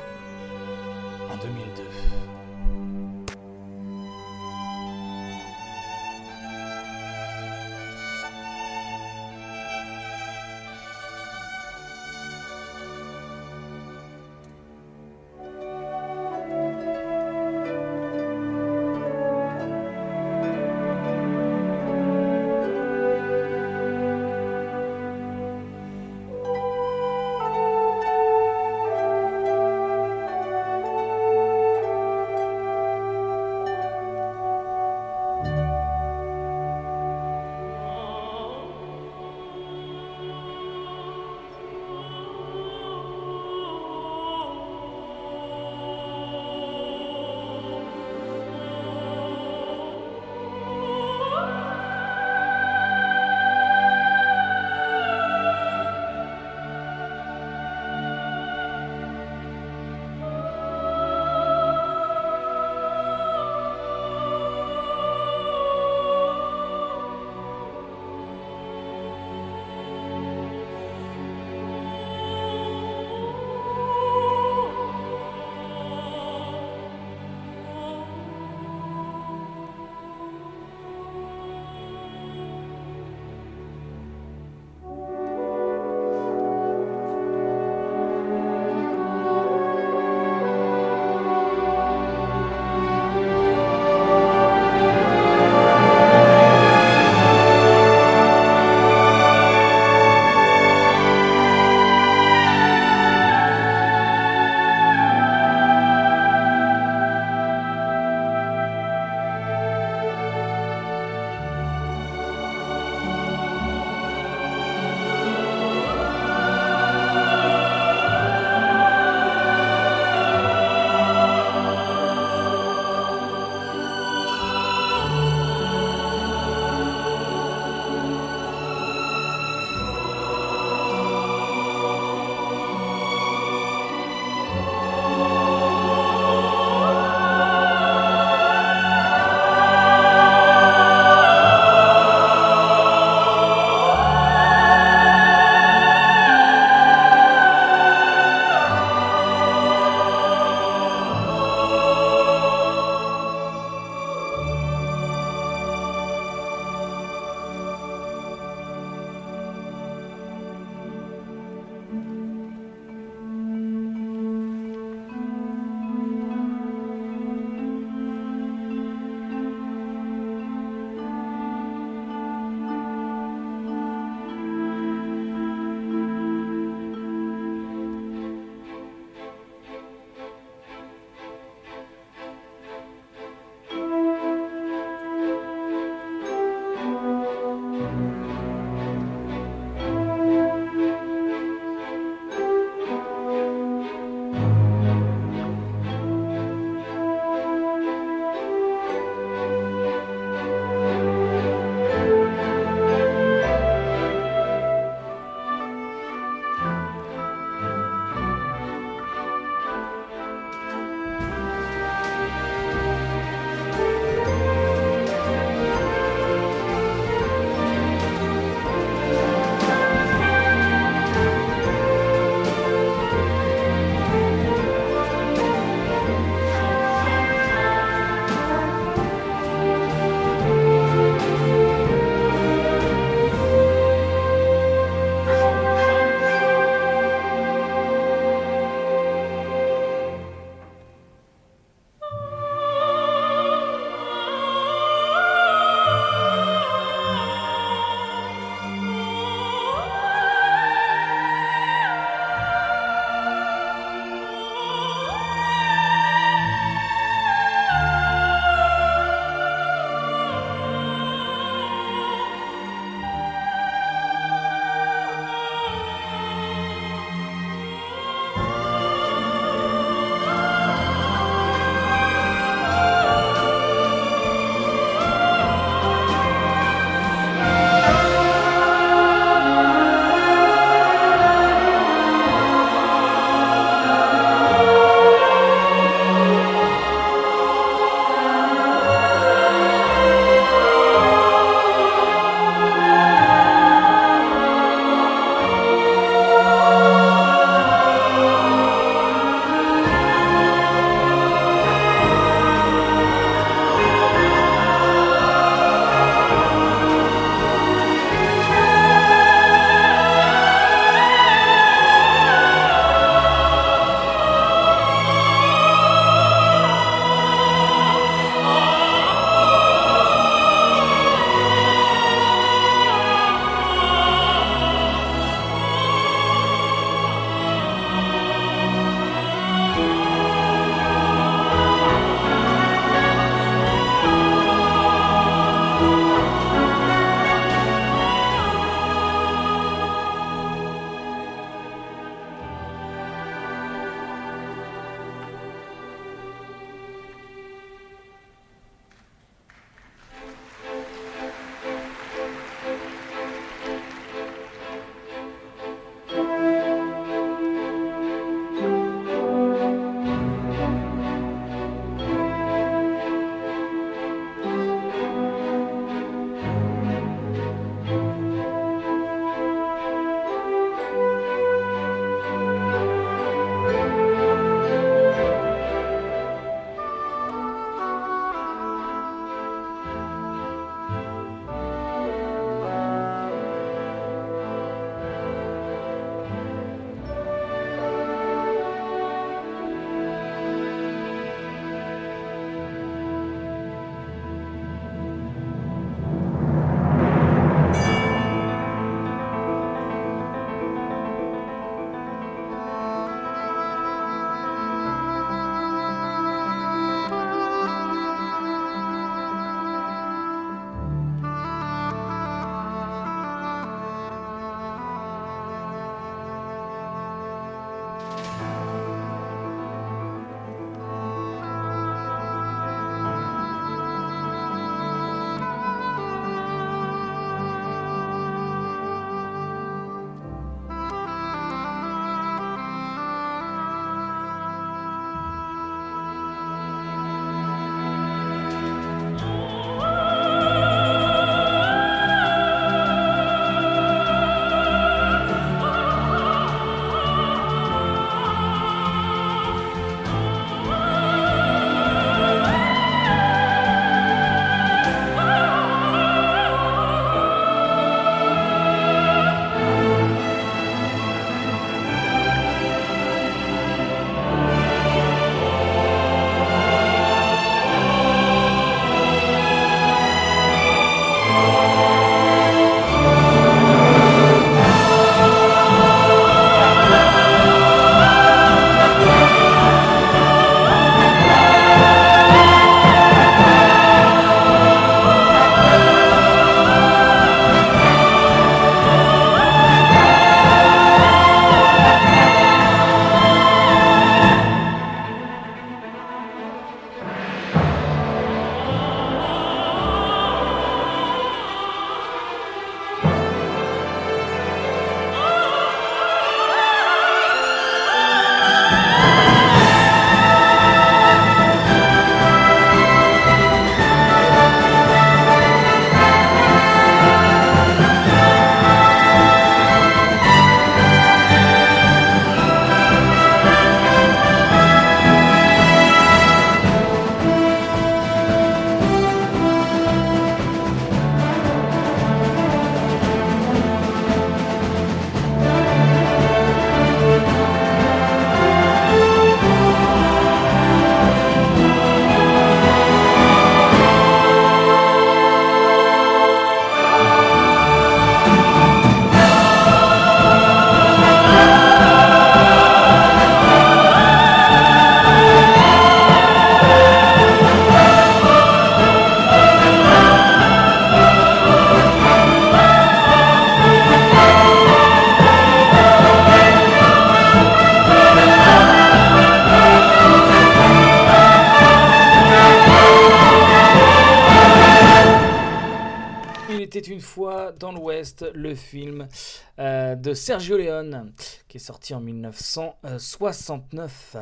Sergio 580.13 580.57
Leone, 580.57 581.13
qui 581.47 581.57
est 581.57 581.61
sorti 581.61 581.93
en 581.93 582.01
1969, 582.01 584.17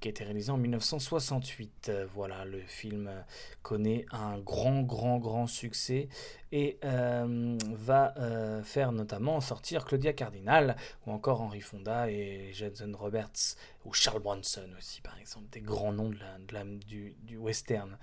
qui 0.00 0.08
a 0.08 0.10
été 0.10 0.24
réalisé 0.24 0.50
en 0.50 0.56
1968. 0.58 1.86
Euh, 1.88 2.06
Voilà, 2.14 2.44
le 2.44 2.60
film 2.60 3.10
connaît 3.62 4.04
un 4.12 4.38
grand, 4.38 4.82
grand, 4.82 5.18
grand 5.18 5.46
succès 5.46 6.08
et 6.52 6.78
euh, 6.84 7.56
va 7.72 8.14
euh, 8.18 8.62
faire 8.62 8.92
notamment 8.92 9.40
sortir 9.40 9.84
Claudia 9.84 10.12
Cardinal 10.12 10.76
ou 11.06 11.12
encore 11.12 11.40
Henry 11.40 11.60
Fonda 11.60 12.10
et 12.10 12.50
Jason 12.52 12.92
Roberts 12.96 13.56
ou 13.84 13.92
Charles 13.92 14.22
Bronson 14.22 14.68
aussi, 14.78 15.00
par 15.00 15.18
exemple, 15.18 15.46
des 15.50 15.60
grands 15.60 15.92
noms 15.92 16.10
de 16.10 16.18
la- 16.52 16.64
du, 16.64 17.14
western. 17.36 17.96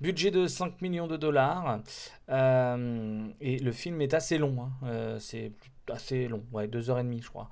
Budget 0.00 0.30
de 0.30 0.46
5 0.46 0.80
millions 0.80 1.06
de 1.06 1.16
dollars 1.16 1.80
euh, 2.30 3.28
et 3.40 3.58
le 3.58 3.72
film 3.72 4.00
est 4.00 4.14
assez 4.14 4.38
long, 4.38 4.68
hein, 4.82 5.18
assez 5.90 6.28
long, 6.28 6.44
ouais, 6.52 6.68
deux 6.68 6.90
heures 6.90 6.98
et 6.98 7.02
demie, 7.02 7.22
je 7.22 7.28
crois. 7.28 7.50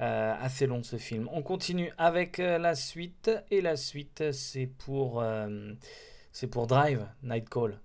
Euh, 0.00 0.34
assez 0.40 0.66
long 0.66 0.82
ce 0.82 0.96
film. 0.96 1.28
On 1.32 1.42
continue 1.42 1.92
avec 1.98 2.38
euh, 2.38 2.58
la 2.58 2.74
suite 2.74 3.30
et 3.50 3.60
la 3.60 3.76
suite 3.76 4.32
c'est 4.32 4.66
pour 4.66 5.20
euh, 5.20 5.72
c'est 6.32 6.46
pour 6.46 6.66
Drive 6.66 7.06
Night 7.22 7.48
Call. 7.48 7.78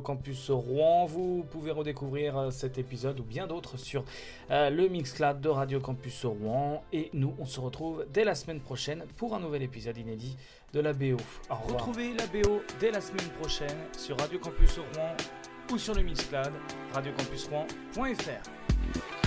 Campus 0.00 0.50
Rouen. 0.50 1.06
Vous 1.06 1.44
pouvez 1.50 1.70
redécouvrir 1.70 2.36
euh, 2.36 2.50
cet 2.50 2.78
épisode 2.78 3.20
ou 3.20 3.22
bien 3.22 3.46
d'autres 3.46 3.76
sur 3.76 4.04
euh, 4.50 4.70
le 4.70 4.88
Mixcloud 4.88 5.40
de 5.40 5.48
Radio 5.48 5.80
Campus 5.80 6.24
Rouen. 6.24 6.82
Et 6.92 7.10
nous, 7.12 7.34
on 7.38 7.44
se 7.44 7.60
retrouve 7.60 8.06
dès 8.12 8.24
la 8.24 8.34
semaine 8.34 8.60
prochaine 8.60 9.04
pour 9.16 9.34
un 9.34 9.40
nouvel 9.40 9.62
épisode 9.62 9.98
inédit 9.98 10.36
de 10.72 10.80
la 10.80 10.92
BO. 10.92 11.16
Retrouvez 11.48 12.12
la 12.14 12.26
BO 12.26 12.60
dès 12.80 12.90
la 12.90 13.00
semaine 13.00 13.28
prochaine 13.40 13.78
sur 13.96 14.18
Radio 14.18 14.38
Campus 14.38 14.78
Rouen 14.78 15.14
ou 15.72 15.78
sur 15.78 15.94
le 15.94 16.02
Mixcloud 16.02 16.52
radiocampusrouen.fr. 16.92 19.19